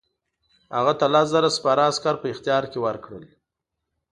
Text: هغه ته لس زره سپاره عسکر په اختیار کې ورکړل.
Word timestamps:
هغه 0.75 0.93
ته 0.99 1.05
لس 1.13 1.27
زره 1.35 1.49
سپاره 1.57 1.81
عسکر 1.91 2.15
په 2.21 2.27
اختیار 2.33 2.63
کې 2.71 2.79
ورکړل. 2.85 3.25